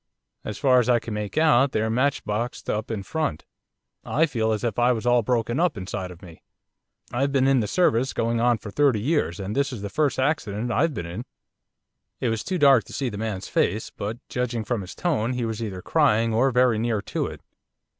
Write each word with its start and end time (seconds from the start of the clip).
As 0.43 0.57
far 0.57 0.79
as 0.79 0.89
I 0.89 0.97
can 0.97 1.13
make 1.13 1.37
out 1.37 1.73
they're 1.73 1.87
matchboxed 1.91 2.71
up 2.71 2.89
in 2.89 3.03
front. 3.03 3.45
I 4.03 4.25
feel 4.25 4.51
as 4.51 4.63
if 4.63 4.79
I 4.79 4.91
was 4.93 5.05
all 5.05 5.21
broken 5.21 5.59
up 5.59 5.77
inside 5.77 6.09
of 6.09 6.23
me. 6.23 6.41
I've 7.11 7.31
been 7.31 7.45
in 7.47 7.59
the 7.59 7.67
service 7.67 8.11
going 8.11 8.41
on 8.41 8.57
for 8.57 8.71
thirty 8.71 8.99
years, 8.99 9.39
and 9.39 9.55
this 9.55 9.71
is 9.71 9.83
the 9.83 9.89
first 9.91 10.17
accident 10.17 10.71
I've 10.71 10.95
been 10.95 11.05
in.' 11.05 11.25
It 12.19 12.29
was 12.29 12.43
too 12.43 12.57
dark 12.57 12.83
to 12.85 12.93
see 12.93 13.09
the 13.09 13.19
man's 13.19 13.47
face, 13.47 13.91
but 13.91 14.17
judging 14.27 14.63
from 14.63 14.81
his 14.81 14.95
tone 14.95 15.33
he 15.33 15.45
was 15.45 15.61
either 15.61 15.83
crying 15.83 16.33
or 16.33 16.49
very 16.49 16.79
near 16.79 17.03
to 17.03 17.27
it. 17.27 17.41